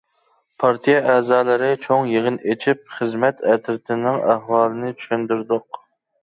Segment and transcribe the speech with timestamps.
[0.61, 5.81] پارتىيە ئەزالىرى چوڭ يىغىن ئېچىپ، خىزمەت ئەترىتىنىڭ ئەھۋالىنى چۈشەندۈردۇق.